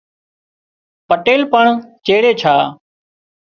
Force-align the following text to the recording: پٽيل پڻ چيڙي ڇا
پٽيل 1.07 1.41
پڻ 1.51 1.65
چيڙي 2.05 2.31
ڇا 2.41 2.55